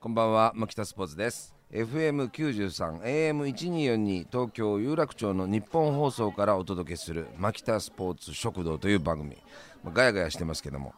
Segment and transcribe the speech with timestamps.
[0.00, 1.56] こんばんは牧田スポーツです。
[1.72, 9.36] FM93 AM1242 東京有楽町の日本放送からお届けする牧田スポーツ食堂という番組。
[9.82, 10.94] まあガヤガヤしてますけども、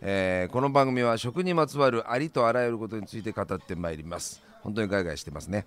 [0.00, 4.40] えーこの番組は食にまつわるありとあらゆることについて語ってまいります。
[4.62, 5.66] 本当にガヤガヤしてますね、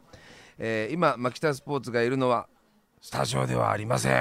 [0.57, 2.47] えー今牧田スポーツがいるのは
[3.01, 4.13] スタジオではありません、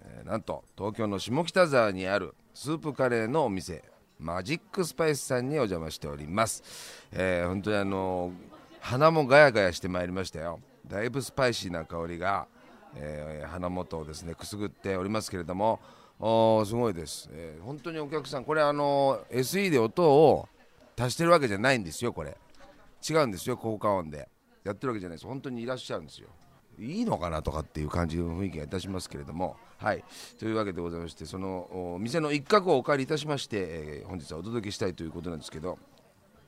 [0.00, 3.84] えーなんと東京の下北沢にあるスープカレーのお店。
[4.20, 6.62] マジックスパイスさんにお邪魔しております、
[7.10, 8.32] えー本当にあの
[8.80, 10.60] 鼻もガヤガヤしてまいりましたよ。
[10.86, 12.46] だいぶスパイシーな香りが、
[12.96, 15.80] えー鼻元をですねくすぐっておりますけれども。
[16.22, 20.46] おすごいです、えー本当にお客さんこれあの SE で音を
[20.98, 22.36] 足してるわけじゃないんですよこれ。
[23.08, 24.28] 違うんですよ効果音で。
[24.64, 25.26] やってるわけじゃないです。
[25.26, 26.28] 本当にいらっしゃるんですよ。
[26.80, 29.56] いいのかなとかっていう感じの雰囲気がいたしますけれども。
[29.78, 30.04] はい。
[30.38, 35.78] というわけでございましてその店の一角をお借りいたしまして、えー本日はお届けしたいということなんですけど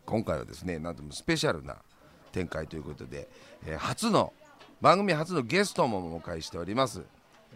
[0.07, 1.77] 今回はですねなんともスペシャルな
[2.33, 3.29] 展開ということで、
[3.67, 4.33] えー初の
[4.81, 7.03] 番組初のゲストもお迎えしております。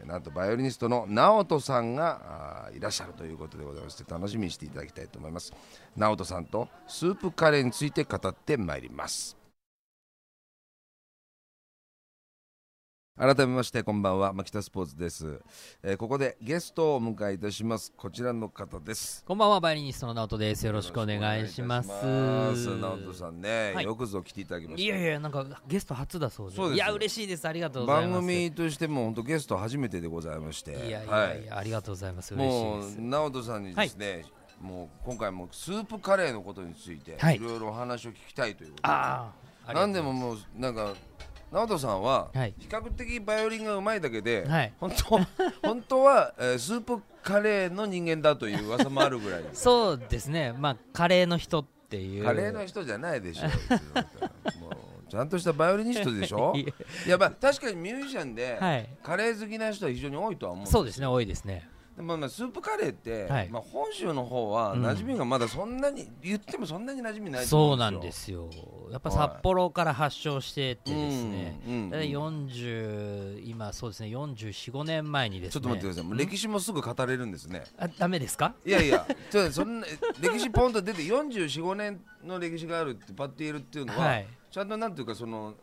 [0.05, 5.55] なんとバイオリニストの直人さんがいらっしゃるということでございまして楽しみにしていただきたいと思います。
[5.97, 9.46] 直人さんとスープカレーについて語ってまいります。
[13.19, 14.35] 改めましてこんばんは。
[14.35, 15.41] 牧田スポーツです、
[15.83, 17.91] えーここでゲストをお迎えいたします。
[17.97, 19.25] こちらの方です。
[19.27, 20.67] こんばんは、バイオリニストの直人です。
[20.67, 21.89] よろしくお願いします。
[21.89, 23.85] 直人さんね、はい。
[23.87, 24.83] よくぞ来ていただきました。
[24.83, 26.57] いやいや、なんかゲスト初だそうで。
[26.57, 26.75] す。
[26.75, 27.49] いや、嬉しいです。
[27.49, 28.21] ありがとうござい番ます。
[28.21, 30.73] 組としても本当ゲスト初めてでございまして。
[30.73, 31.51] いやいやはい。
[31.51, 32.35] ありがとうございます。
[32.35, 33.01] 嬉しもいうです。
[33.01, 34.27] 直人さんにですね、
[34.61, 37.37] もう今回もスープカレーのことについて、はい。
[37.37, 38.89] い、ろいろお話を聞きたいということで。
[38.91, 39.33] あ
[39.69, 40.93] あ、なんでももうなんか
[41.53, 45.21] 直人さんははい比較的バイオリンがうまいだけで、はい本当
[45.67, 50.53] 本当は、えースープカレーの人間だという噂もあるぐらい そうですね。
[50.53, 52.25] まあ、カレーの人っていう。
[52.25, 53.47] カレーの人じゃないでしょ
[54.61, 56.53] もうちゃんとしたバイオリニストでしょ？
[56.55, 56.73] いや
[57.07, 58.89] いやまあ確かにミュージシャンで、はい。
[59.03, 61.69] カレー好きな人は非常に多いとは思うんそうですね、多いですね。
[61.97, 63.49] でもまあスープカレーって、はい。
[63.49, 64.85] まあ、本州の方はうん。
[64.85, 68.51] 馴染みがまだそんなに、言ってもそんなに馴染みないとそう思なんですよ。
[68.91, 69.19] やっぱはい。
[69.19, 71.61] 札幌から発祥しててですね。
[71.67, 75.53] うんうんだいたい40今そうですね44、5年前にですね。
[75.53, 77.65] ちょっと待ってください、歴史もすぐ語れるんですね。
[77.79, 78.55] あダメですか？
[78.65, 79.87] いやいやちょそんな
[80.21, 84.27] 歴史ポンと出て445年の歴史があるってパッと言えるっていうのは、はい。
[84.51, 85.55] ちゃんとなんていうかその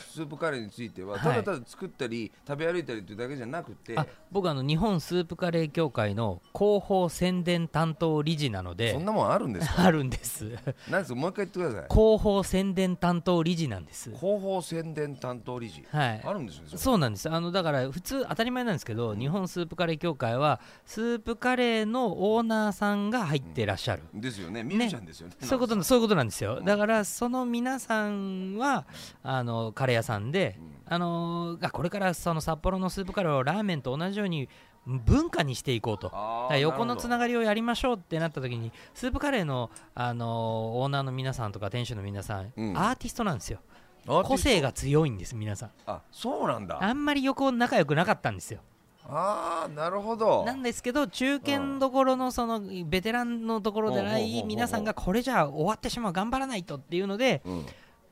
[0.00, 1.20] スープカレーについてははい。
[1.20, 9.82] ただただ作ったり、食べ歩いたりっていうだけじゃなくてあ僕あの日本スープカレー協会の広報宣伝担当理事なのでそんなもんあるんですか？
[9.84, 10.44] あるんです。
[10.88, 11.14] なんですか？
[11.14, 11.88] もう一回言ってください。
[11.90, 14.10] 広報宣伝担当理事なんです。
[14.16, 15.84] 広報宣伝担当理事。
[15.90, 16.22] はい。
[16.24, 17.28] あるんですよねそうなんです。
[17.30, 24.62] あのだから普通当たり前なんですけど、日本スープカレー協会はスープカレーのオーナーさんが入ってらっしゃる、ですよね。
[24.62, 25.34] ミュージシャンですよね。
[25.40, 26.60] そういうことそういうことなんですよ。
[26.60, 28.86] だからその皆さんは
[29.22, 34.48] あのカレー屋さんで、あのーあこれからその札幌のスープカレーをラーメンと同じように
[34.86, 36.10] 文化にしていこうと。
[36.58, 40.28] 横のつながりをやりましょうってなった時にスープカレーの、あのー
[40.78, 42.76] オーナーの皆さんとか店主の皆さん、うん。
[42.78, 43.60] アーティストなんですよ。
[44.06, 45.70] 個性が強いんです皆さん。
[45.86, 46.78] あそうなんだ。
[46.82, 48.60] あんまり横仲良くなかったんですよ。
[49.12, 50.44] ああなるほど。
[50.44, 57.66] なんですけど中堅どころのそのベテランのところでない皆さんがこれじゃあ終わってしまう頑張らないとっていうのでうん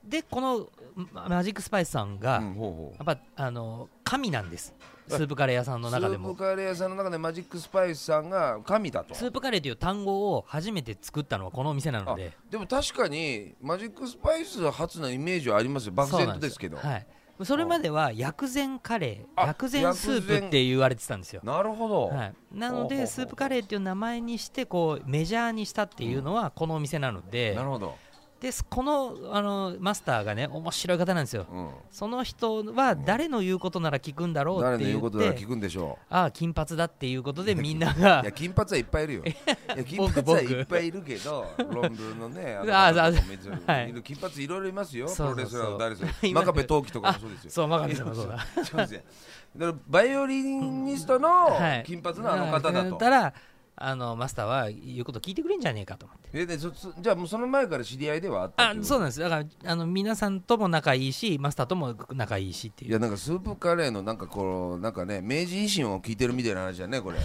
[0.09, 0.69] でこの
[1.13, 3.05] ママジックスパイスさんが、うんほうほう。
[3.05, 4.75] やっぱあの神なんです。
[5.07, 6.29] スープカレー屋さんの中でも。
[6.29, 9.15] スープカレー屋さんの中でマジックスパイスさんが神だと。
[9.15, 12.33] スープカレーという単語を初めて作ったのはこのお店なので。
[12.51, 15.93] でも確かにマジックスパイス初のイメージはありますよ。
[15.93, 16.77] 漠然とですけど。
[16.77, 17.07] はい、
[17.43, 21.41] それまでは薬膳カレーあ薬膳スープって言われてたんですよ。
[21.45, 27.97] なるほど、はい、なのでスープカレーっていう名前にしてこうメジャーにしたっていうのはこのお店なので、なるほど、
[28.41, 31.47] ですこのあのマスターがね面白い方なんですよ。
[31.51, 34.85] うん、その人は誰の言うことなら聞くんだろう誰のって。
[34.85, 38.21] 言っ言うことならて聞くんでしょああ金髪だっていうことでみんなうが。
[38.23, 39.25] いや金髪はいっぱいいるよ。
[39.27, 39.35] い
[39.77, 43.37] や金僕髪はい僕っぱいいるけど論文のね ああの方とかもい。
[43.37, 45.09] るはい金髪いろいろいますよ。
[45.09, 46.09] プロレスラーの誰ですよ。
[46.23, 47.51] 今真壁陶器とかもそうですよ。
[47.51, 48.37] そう真壁さんもそうだ。
[48.37, 51.85] だからバイオリニストのはい。
[51.85, 53.35] 金髪のあの方だと、だったら
[53.81, 56.29] あのマスターは言うこと聞いてくれんじゃねえかと思って。
[56.33, 59.21] えでそそじゃあもうその前から知り合いではあったあそうなんです。
[59.21, 62.91] だからあの皆さんとも仲いいしマスターとも仲いいしっていう。
[62.91, 67.19] いやなんかスープカレーのなんかこうなんかね明治維新を聞いてるみたいな話だねこれ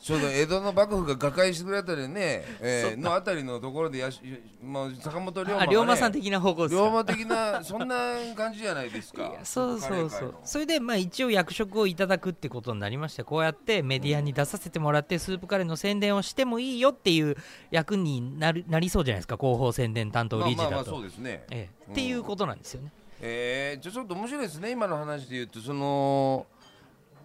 [0.00, 4.18] ちょうど江戸の幕府が瓦解してくれたりね、えー、のあたりのところでやし、
[4.64, 6.82] まあ、坂本龍馬が、ね、あ龍馬さん的な方向ですか？
[6.82, 9.32] 龍馬的なそんな感じじゃないですか。
[9.44, 10.34] そうそうそう。
[10.42, 17.36] それでまあ一応役職をいただくってことになりましてこうやってメディアに出させてもらってスープカレーの宣伝をしてもいいよっていう
[17.70, 19.36] 役になるなりそうじゃないですか？
[19.36, 21.44] 広報宣伝担当理事まあまあまあだとそうですね。
[21.50, 21.68] ええ。
[21.88, 22.92] うんっていうことなんですよね。
[23.20, 25.58] えー、じゃあちょっと面白いですね今の話で言うと。
[25.58, 26.46] その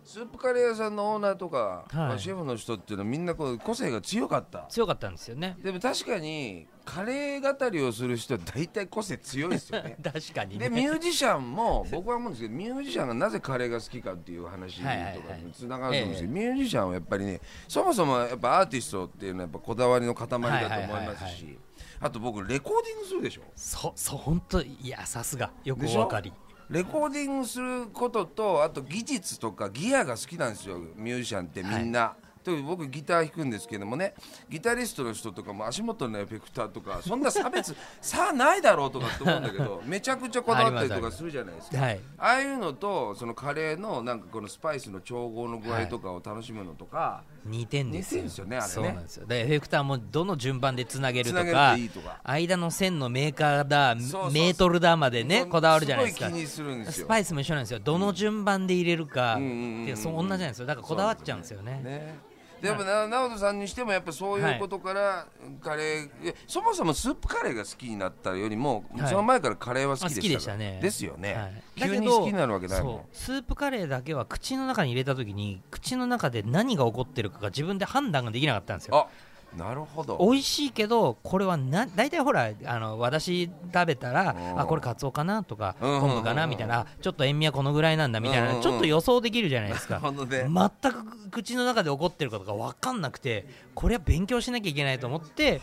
[0.05, 1.95] スープカレー屋さんのオーナーとか、はい。
[1.95, 4.67] まあシェフの人っていうのはみんなこう個性が強かった。
[4.69, 5.57] 強かったんですよね。
[5.63, 9.97] でも確かにカレー語りをする人は大体個性強いですよね。
[10.03, 14.93] 確かにでねミュージシャンも僕は思うんですけどミュージシャンがなぜカレーが好きかっていう話とか
[15.35, 21.57] につながると思うんですけど、ミュージシャンはやっぱりねそもそもやっぱアーティストっていうのはやっぱこだわりの塊だと思いますし
[21.99, 23.41] あと僕レコーディングするでしょ。
[23.55, 25.51] そそう本当いやさすが。
[25.63, 26.31] よくお分かり
[26.69, 32.15] レコーディングすることとあと技術とかギアが好きなんですよミュージシャンってみんな。
[32.45, 34.13] 特に僕ギター弾くんですけどもね
[34.49, 41.77] ギタリストの人とかも足元のエフェクターとかそんな差別 さあないだろうとかって思うんだけどめちゃくちゃこだわったりとかするじゃないですか。
[41.77, 41.99] はい。
[42.17, 48.23] ああいうのとそのカレーのなんかこのスパイスの調合の具合とかを楽しむのとか、2点ですよ。
[48.23, 48.71] 似てんですよねあれね。
[48.73, 49.25] そうなんですよ。
[49.25, 52.19] でエフェクターもどの順番でつなげるとかといいとか。
[52.23, 56.25] 間の線のメーカーだメートルだまでねこだわるじゃないですか。
[56.25, 57.05] すごい気にするんですよ。
[57.05, 57.79] スパイスも一緒なんですよ。
[57.79, 59.85] どの順番で入れるかっうんうんうんうん。
[59.85, 60.65] てそう同じなんですよ。
[60.65, 61.81] だからこだわっちゃうんですよね。
[61.83, 62.34] ね
[62.65, 65.27] でもな直人さんにしてもやっぱそういうことから
[65.61, 69.09] カレー、えそもそもスープカレーが好きになったよりも、はい。
[69.09, 70.79] その前からカレーは好きでしたきでしたね。
[70.81, 71.63] ですよね、はい。
[71.75, 73.01] 急に好きになるわけないもん。
[73.11, 78.97] スープカレーだけは口の中に入れた時に口の中で何が起こってるかが自分で判断ができなかったんですよ。
[78.97, 79.07] あ
[79.57, 80.17] なるほど。
[80.19, 84.59] 美味しいけどこれはな大体ほらあの私食べたらうん。
[84.59, 85.99] あこれカツオかなとかうん。
[85.99, 88.61] 昆布かなみたいなあちょっと塩味はこのぐらいなんだみたいなん。
[88.61, 90.01] ちょっと予想できるじゃないですか。
[90.01, 95.61] 全く口の中で起こってることが分かんなくてこれは勉強しなきゃいけないと思って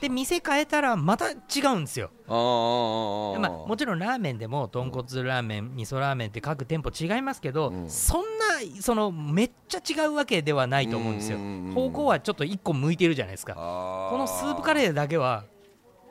[0.00, 1.34] で店変えたらまた違
[1.74, 2.10] うんですよ。
[2.28, 7.90] まあ、もちろんラーメンでも豚骨ラーメン味噌ラーメンって各店舗違いますけど、うん。
[7.90, 8.45] そんな
[8.80, 11.38] そのめっちゃ違うわけではないと思うんですよ。
[11.74, 13.54] 方向はちょっと一個向いてるじゃないですか。
[13.56, 15.44] あこのスープカレーだけは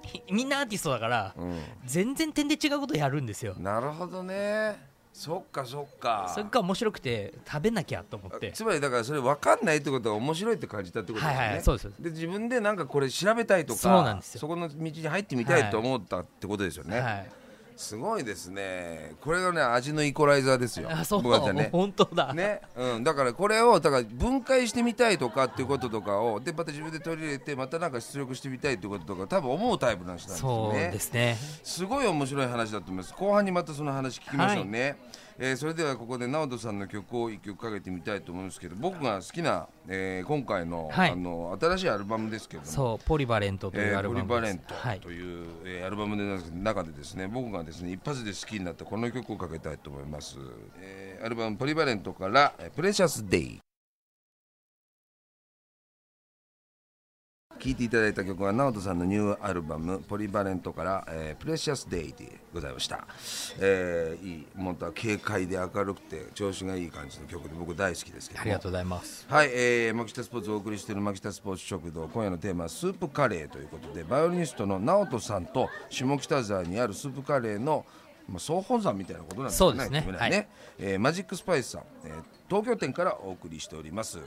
[0.03, 1.59] ひみんなアーティストだからー、うん。
[1.85, 3.55] 全然点で違うことやるんですよ。
[3.57, 4.95] なるほどね。
[5.13, 6.29] そっかそっか。
[6.33, 8.51] それが面白くて食べなきゃと思って。
[8.51, 11.93] つまりだからそれ分かんないってことは面白いって感じたってことですよね、はいはいそうです。
[11.99, 14.41] で自分でなんかこれ調べたいとかそうなんですよ。
[14.41, 17.31] そこの道に入ってみたいと思ったってことですよね、はい
[17.75, 19.13] すごいですね。
[19.21, 20.89] これがね味のイコライザーですよ。
[20.89, 21.21] あそう。
[21.21, 21.69] 僕だったらね。
[21.71, 22.61] 本当だ、ね。
[22.75, 31.37] うん、だからこれをだから分解してみたいとかっていうこととかをでまた自分で取り入れてまたなんか出力してみたいっていうこととか多分思うタイプの人なんですそうですね。
[31.63, 33.13] すごい面白い話だと思います。
[33.13, 34.97] 後半にまたその話聞きましょうね、
[35.37, 41.11] えーそれではここで直人さんの曲を一曲かけてみたいと思うんですけど僕が好きな、えー今回の,、はい。
[41.11, 42.71] あの新しいアルバムですけれども。
[42.71, 44.99] そうポリバレントというえーポアルバムです、リバレントはい。
[45.01, 50.37] という、えーアルバムの中でですね僕がですね一発で好きになったこの曲をかけたいと思います、
[50.79, 53.59] えーアルバム「ポリバレント」から「えープレシャスデイ」
[57.65, 63.07] 聴いていただいた曲は直人さんのニューアルバム「ポリバレント」から「えープレシャスデイ」でございました、
[63.59, 68.41] えーいいまた軽快で明るくて調子がいい感じの曲で僕大好きですけども。
[68.43, 69.25] ありがとうございます。
[69.27, 77.83] はい、えー、牧田スポーツをお送りしている牧田スポーツ食堂今夜のテーマはスープカレーということでバイオリニストの直人さんと下北沢にあるスープカレーの、
[78.27, 79.71] まあ、総本山みたいなことなんですかね。
[79.71, 79.91] そうですね。
[79.91, 80.47] 言ってみればはい。
[80.79, 84.19] えーマジックスパイスさん、えー東京店からお送りしております、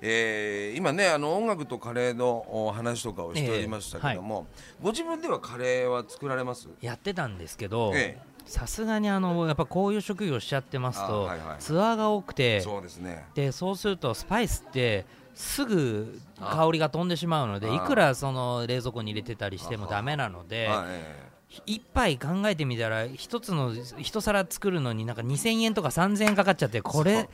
[0.00, 4.46] えー今ねあの音楽とカレーのお話とかをしておりましたけども、
[4.82, 6.66] ご自分ではカレーは作られます？
[6.80, 13.26] やってたんですけど、えさすがにあのやっぱこういう職業しちゃってますあと、はいはいツアーが多くてそうですね。
[13.34, 21.28] でそうするとスパイスってすぐ香りが飛んでしまうのであいくらその冷蔵庫に入れてたりしてもダメなのではいえ
[21.66, 27.28] 一杯考えてみたら一つの一皿作るのになんか2000円とか3000円かかっちゃってこれ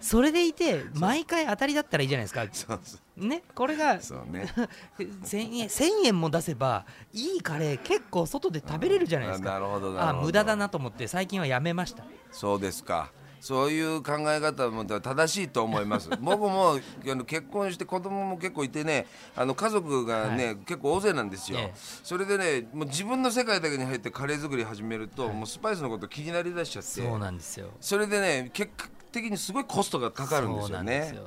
[0.00, 2.80] それでいて毎回当たりだったらいいじゃないですか。
[3.16, 4.52] ねこれがそうね。
[4.98, 9.56] 1000円1000円も出せばいいカレー結構外で食べれるじゃないですか。
[9.98, 12.04] あ無駄だなと思って最近はやめました。
[12.32, 13.12] そうですか。
[13.40, 16.10] そういう考え方も正しいと思います。
[16.20, 21.58] 僕もあの結婚して子供も結構いてね、あの家族がね、結構大勢なんですよ。
[21.58, 31.18] ええそれでね、もう自分の世界だけに入ってカレー作り始めると、もうスパイスのこと気になりだしちゃって、そうなんですよそれでね、結果的にすごいコストがかかるんですよね。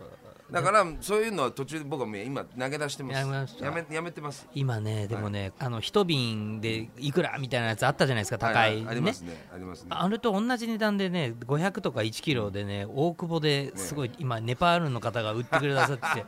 [0.51, 3.17] だからそういうのは途中で僕は今投げ出してます。
[3.17, 4.47] やめやめやめてます。
[4.53, 9.47] 今ねでもね、あの一瓶でいくらみたいなやつあったじゃないですか高い、ははありますね。
[9.53, 9.87] ありますね。
[9.89, 16.25] あれと同じ値段でね500とか1キロでね大久保ですごい、今ネパールの方が売ってくれださってて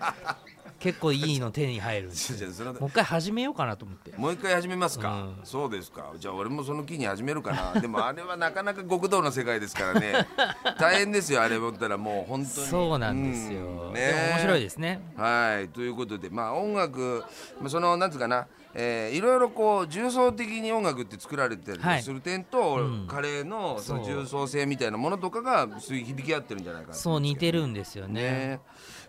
[0.80, 2.16] 結構いいの手に入るんで。
[2.16, 4.14] す じゃあそれもう一回始めようかなと思って。
[4.18, 5.40] もう一回始めますか、うん。
[5.44, 6.12] そうですか。
[6.20, 10.28] じゃあ俺もその気に始めるかな でもあれはなかなか極道の世界ですからね。
[10.80, 12.68] 大変ですよあれ持ったらもう本当に。
[12.68, 13.94] そうなんですよ、うん。
[13.94, 15.00] でも面白いでですね。
[15.16, 15.70] はい。
[15.70, 17.24] ということでまあ音楽
[17.60, 18.48] まあそのなんつうかな。
[18.78, 21.98] えーいろいろこう重層的に音楽って作られてたはい。
[22.00, 23.08] りする点と、うん。
[23.08, 28.22] カレーのその重層性みたいなものとかがすごい響き合ってるんじゃないかそう似てるんですよね。
[28.22, 28.60] ね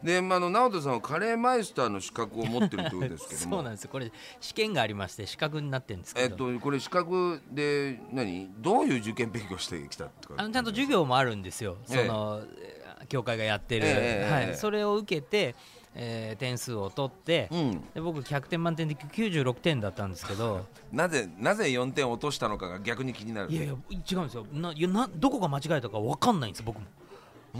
[0.02, 3.84] で、まあ、あの直人さんはカレーマイスターの資格を持ってるということですけど そうもなんです。
[3.84, 4.10] よこれ
[4.40, 8.50] 試験がありまして資格になってるんですえっとこれ資格で何？
[8.58, 10.34] どういう受験勉強してきたとか。
[10.38, 12.06] あのちゃんと授業もあるんですよ、ええ。
[12.06, 15.54] そのえー教会がやってる、ええええはい、それを受けて、
[15.94, 17.84] えー点数を取って、うん。
[17.94, 20.66] で僕100点満点で96点だったんですけど。
[20.92, 24.46] なぜなぜ4点落としたのかが逆に気になるいやいや違うんですよ。
[24.52, 26.86] ないやなどこが間違えたか分かんないんです僕も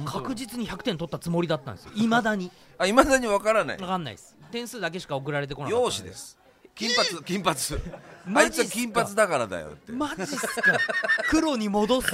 [0.05, 1.93] 確実に100点取ったつもりだったんですよ。
[1.95, 2.51] いまだに。
[2.79, 3.77] あいまだにわからない。
[3.79, 4.37] 分かんないです。
[4.51, 6.37] 点数だけしか送られてこなかったん容姿です。
[6.75, 7.57] 金髪金髪。
[8.39, 9.93] あいつは金髪だからだよって。
[9.93, 10.79] マジっすか？
[11.31, 12.09] 黒に戻す。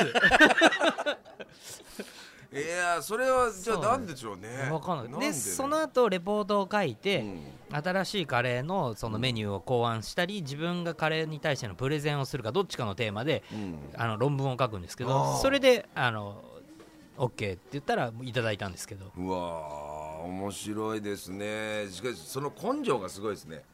[2.54, 4.68] いやそれはじゃあなんでしょうね。
[4.68, 5.08] 分かんない。
[5.08, 5.28] んね？
[5.28, 7.42] でその後レポートを書いて、うん。
[7.82, 13.78] 新しいカレーのそのメニューを考案したり自分がカレーに対してのプレゼンをするかどっちかのテーマでうん。
[13.96, 15.36] あの論文を書くんですけあどー。
[15.38, 16.44] それであの
[17.16, 19.12] OK って言ったらいただいたんですけど。
[19.16, 21.88] うわー面白いですね。
[21.90, 23.64] しかしその根性がすごいですね。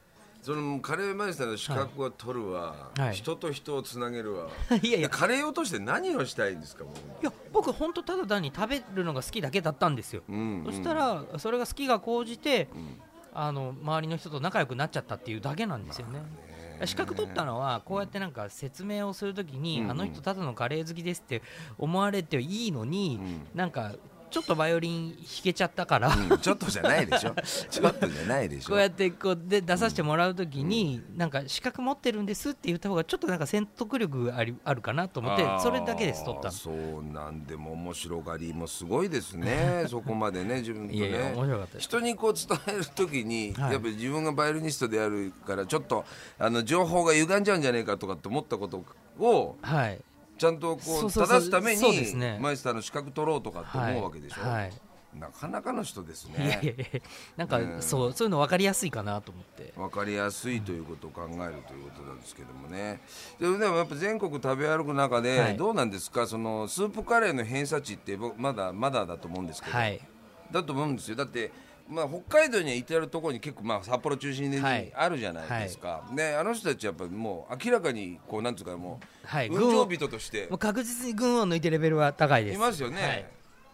[0.42, 3.14] そのカレーマイスターの資格を取るわ、はい。
[3.14, 4.48] 人と人をつなげるわ。
[4.82, 5.08] いやいや。
[5.08, 13.00] カレーを通して何をしたいんですかもういや僕本当ただ単に食べるのが好きだけだったんですよ、うんそしたらそれが好きが高じて、ん。
[13.34, 16.20] あの周りの人と仲良くなっちゃったっていうだけなんですよね。
[16.84, 21.42] 資格取ったのはこうやってなんか説明をするときに、うんあの人ただのカレー好きですって
[21.78, 23.46] 思われていいのに、うん。
[23.54, 23.94] なんか
[24.30, 27.34] ちょっとバイオリン弾けちゃったから、うんちょっとじゃないでしょ。
[27.70, 28.70] ちょっとじゃないでしょ。
[28.70, 36.52] こうやってこうで出させてもらうときに、なんか資格持ってるんですって言った方がちょっとなんか説得力がありあるかなと思ってそれだけです取ったの。
[36.52, 39.84] そうなんでも面白がりもすごいですね。
[39.90, 41.84] そこまでね自分といやいやね面白かったです。
[41.84, 43.72] 人にこう伝える時に、はい。
[43.72, 46.04] やっぱり自分がバイオリニストであるからちょっと
[46.38, 48.84] あの情報が歪んじゃうんじゃないかとかって思ったこと
[49.18, 50.00] をはい
[50.38, 51.82] ちゃんとこそう正すために
[52.40, 54.72] マイスターの資格取ろうとかって思うわけでしょ、はいはい。
[55.18, 57.00] なかなかの人ですいやいやねいや
[57.36, 59.72] なんか、うんそうそういうの分かりやすいかなと思って。
[59.74, 63.00] 分かりやすいということを考えるということなんですけどもね。
[63.40, 65.56] でもやっぱ全国食べ歩く中で、はい。
[65.56, 66.26] どうなんですか？
[66.26, 70.00] そのスープカレーの偏差値って僕まだまだだと思うんですけど、はい。
[70.52, 71.16] だと思うんですよ。
[71.16, 71.50] だって、
[71.88, 74.92] まあ、北海道には至る所に結構、まあ、札幌中心にはい。
[74.94, 79.48] あるじゃないですか、であの人たちやっぱりもう明らかにこうなんつうかもう、はい。
[79.48, 80.46] 運動人として。
[80.50, 82.56] もう確実に群を抜いてレベルは高いです。
[82.56, 83.26] いますよね、はい。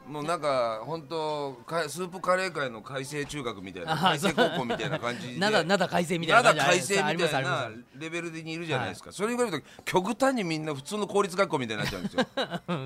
[0.06, 5.38] もうなんか本当かスープカレー界の改正中学みたいなあ改正高校みたいな感じで。
[5.40, 12.26] 灘灘改正みたいな灘改正みたいなりレベルでにいるじゃないですか、それに比べると極端にみんな普通の公立学校みたいになっちゃうんですよ。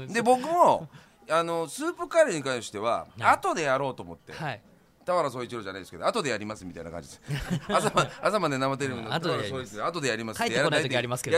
[0.14, 0.88] で僕も
[1.28, 3.34] あのスープカレーに関してははい。
[3.34, 4.60] 後でやろうと思って、はい
[5.08, 7.20] 田原総一郎じゃないですけど後でやりますみたいな感じです
[7.66, 10.62] 朝ま朝まで生テレビの後でやります原総一郎後でやりますってや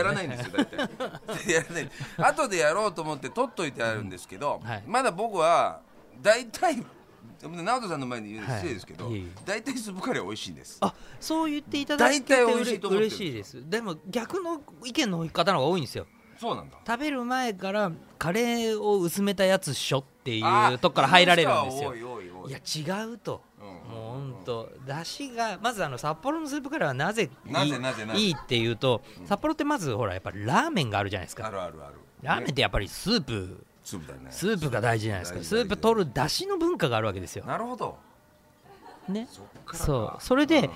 [0.03, 5.81] らないんですよ大体やらない後でやろうと思って取っといてあるんですけど、うんはいまだ僕は
[6.21, 6.83] 大体
[7.41, 9.11] 直人さんの前に言うの失礼ですけど、
[9.45, 16.05] 大体スープカレー美味しいですあそう言っていただいて大体美味しいと思嬉しいですでも逆の意見の方の方が多いんですよ
[16.39, 23.41] そうなんだ食べる前からカレーを薄めたやつしょっていうとこから入られるんですよいや違うと、
[24.41, 28.19] うんもう本当だしがまずあの札幌のスープカレーはなぜいいなぜなぜなぜ？
[28.19, 31.93] いいっていうと札幌ってまずほらやっぱりラーメンがあるじゃないですあかるあるある。
[32.21, 35.39] ラーメンっねてやっぱりスープスープが大事じゃないですか。
[35.43, 37.45] スープ取るだしの文化があるわけですよ。
[37.45, 37.97] なるほど。
[39.07, 39.27] ね？
[39.73, 40.23] そう。
[40.23, 40.69] それでうん。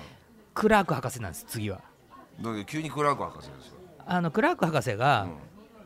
[0.54, 1.80] クラーク博士なんです次は。
[2.66, 3.74] 急にクラーク博士ですよ
[4.06, 5.32] あのクラーク博士が、うん。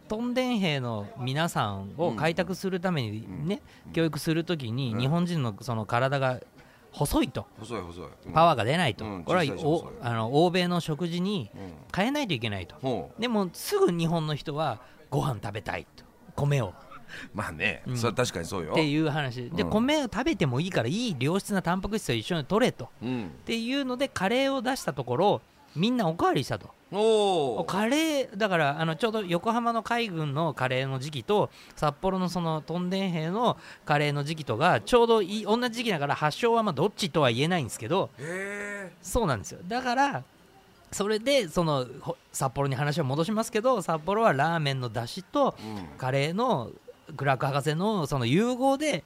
[0.08, 6.40] トンデン兵の皆さんを開拓するためにね、教育するときに日本人のその体が
[6.92, 7.46] 細いと。
[7.58, 8.32] 細い細い、うん。
[8.32, 11.72] パワーが出ないと、うんこれはおあの欧米の食事にうん。
[11.94, 13.10] 変えないといけないと。
[13.18, 14.80] でもすぐ日本の人は
[15.10, 16.04] ご飯食べたいと。
[16.36, 16.72] 米を。
[17.34, 17.96] まあね、うん。
[17.96, 18.72] それは確かにそうよ。
[18.72, 19.50] っていう話。
[19.50, 19.70] で、うん。
[19.70, 22.88] 米を食べてもいいからいい良質なタンパク質を一緒に取れと。
[23.02, 23.26] うん。
[23.26, 25.40] っていうのでカレーを出したところ
[25.74, 38.10] みんなおかわりしたとおおカレーだからあのちょうど横浜の海軍のカレーの時期と札幌のそのトンデン兵のカレーの時期とがちょうどい同じ時期だから発祥はまあどっちとは言えないんですけど
[39.02, 39.60] そうなんですよ。
[39.66, 40.24] だから
[40.90, 45.98] それでそのほ札幌に話を戻しますけど札幌はラーメンの出汁とうん。
[45.98, 46.70] カレーの
[47.16, 49.04] クラーク博士のその融合で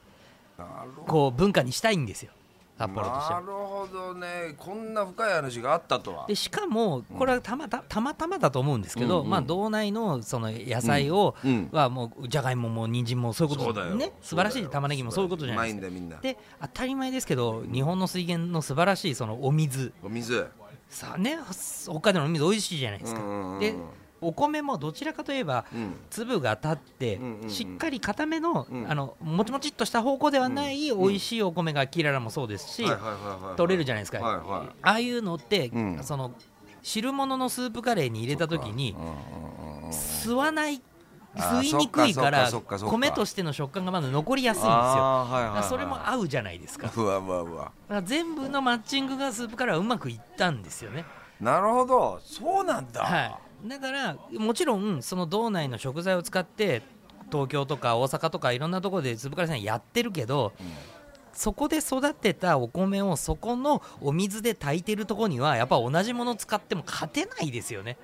[1.05, 2.31] こう文化にしたいんですよ
[2.77, 3.33] 札幌として。
[3.33, 4.55] はなるほどね。
[4.57, 6.25] こんな深い話があったとは。
[6.27, 9.29] でしかもこれはたまたたまたまだと思うんですけど、うんうん。
[9.29, 11.69] まあ、道内のその野菜を、うん。
[11.71, 14.11] はもうじゃがいもも人参もそういうことね。
[14.21, 16.21] 素晴らしい玉ねぎもそういうことじゃないですか。
[16.21, 19.93] で当たり前ですけど日本の水源の素晴らしいそのお水。
[20.03, 20.47] お水。
[20.89, 21.37] さあね
[21.83, 23.21] 北海道のお水美味しいじゃないですか、
[23.59, 23.75] で
[24.27, 25.93] お米もどちらかといえばうん。
[26.09, 28.89] 粒が立ってしっかり固めの,、うん。
[28.89, 30.99] あのもちもちっとした方向ではないうん。
[30.99, 32.85] 美味しいお米がキララもそうですし、
[33.55, 34.19] 取れるじゃないですか、
[34.81, 36.03] ああいうのって、うん。
[36.03, 36.31] その
[36.81, 38.95] 汁物のスープカレーに入れた時に
[39.91, 40.81] 吸わない
[41.35, 42.49] 吸いにくいから
[42.87, 45.63] 米としての食感がまだ残りやすいんですよ。
[45.69, 46.87] それも合うじゃないですか。
[47.01, 47.71] わうわうわ。
[47.89, 51.05] ら全部のマッチングがスープカレーはうまくいったんですよね。
[51.41, 52.19] なるほど。
[52.23, 53.03] そうなんだ。
[53.03, 56.81] はい、だからもちろんその道内の食材を使って
[57.31, 60.53] 東京とか大阪とかいろんなところでスープカレーさんやってるけど
[61.33, 67.97] そこで育てたお米をそこのお水で炊いてるところにはやっぱ同じもの使っても勝てないですよね。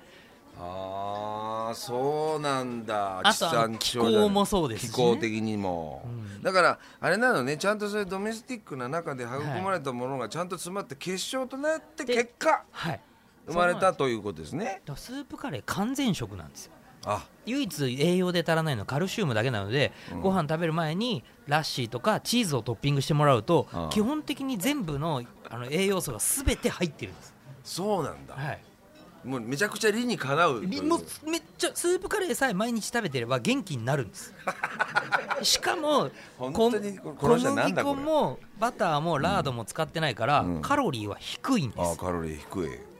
[0.58, 3.22] ああそうなんだ。
[3.24, 4.94] 地産地消気候もそうですしね。
[4.94, 6.42] 気候的にも、うん。
[6.42, 12.64] だからあれなのねちゃんとそういうドメスティックな中で育まれたものがちゃんと詰まって結晶となってで結果。
[12.70, 13.00] はい
[13.46, 14.82] 生まれたということですね。
[14.96, 16.72] スープカレー完全食なんですよ。
[17.04, 17.26] あ。
[17.46, 20.20] 唯一栄養で足らないのはカルシウムだけなので、うん。
[20.20, 27.34] ご飯食べる前にラッシーとかチーズをトッピングしてもらうと、基本的に全部のあの栄養素が全て入ってるんです、
[27.64, 28.60] そうなんだ、はい、
[29.24, 34.34] もうめちゃくちゃ理にかなうもうめっちゃスープカレーさえ毎日食べてれば元気になるんです。
[35.42, 36.98] しかも小麦
[37.74, 40.62] 粉もバターもラードも使ってないから、うん。
[40.62, 41.92] カロリーは低いんです。
[41.92, 42.91] あカロリー低い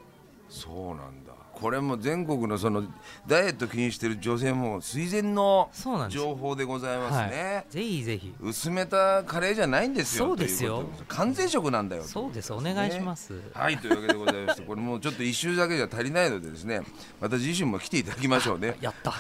[0.52, 1.32] そうなんだ。
[1.62, 2.82] これも全国のその
[3.26, 5.70] ダイエット気にしてる女性も垂涎の
[6.08, 8.34] 情報でございますね、はい、ぜひぜひ。
[8.40, 10.26] 薄めたカレーじゃないんですよ。
[10.26, 10.78] そうですよ。
[10.78, 12.02] ということ完全食なんだよ。
[12.02, 12.52] そうです。
[12.52, 13.78] お願いします、はい。
[13.78, 16.82] というわけでございましてこれもうちょっと一周だけじゃ足りないのでですね。
[17.20, 18.76] また次週も来ていただきましょうね。
[18.82, 19.12] やった。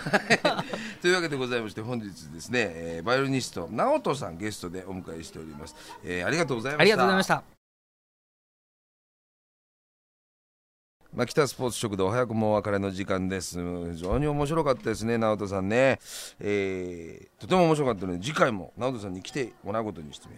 [1.00, 6.82] というわけでございまして本日ですね、えーバイオリニスト直人さんゲストでお迎えしております、えーありがとうございました。
[6.82, 7.61] ありがとうございました
[11.14, 13.58] まあ、北スポーツ食堂早くもお別れの時間です。
[13.92, 16.00] 非常に面白かったですね直人さんね、
[16.40, 20.28] えーとても面白かったので次回も直人さんに来てもらうことにして、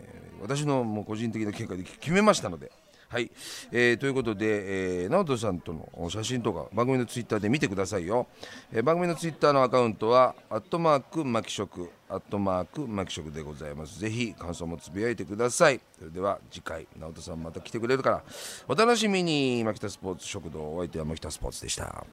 [0.42, 2.72] 私のもう個人的な見解で決めましたので
[3.14, 3.30] はい、
[3.70, 8.26] えーということで、えー直人さんとの写真とか番組のツイッターで見てくださいよ、
[8.72, 14.00] えー番組のツイッターのアカウントはアットマークマキ食アットマークマキ食でございます。
[14.00, 15.80] ぜひ感想もつぶやいてください。
[15.96, 18.24] それでは次回直人さんまた来てくれるから
[18.66, 22.04] お楽しみに牧田スポーツ食堂お相手は牧田スポーツでした。